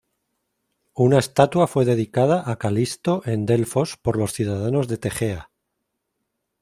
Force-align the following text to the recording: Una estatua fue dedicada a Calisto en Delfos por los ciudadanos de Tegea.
Una 0.95 1.19
estatua 1.19 1.67
fue 1.67 1.85
dedicada 1.85 2.49
a 2.49 2.57
Calisto 2.57 3.21
en 3.25 3.45
Delfos 3.45 3.97
por 3.97 4.17
los 4.17 4.33
ciudadanos 4.33 4.87
de 4.87 4.97
Tegea. 4.97 5.51